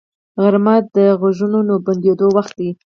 غرمه 0.41 0.75
د 0.95 0.97
غږونو 1.19 1.73
بندیدو 1.85 2.27
وخت 2.35 2.53
دی 2.59 2.69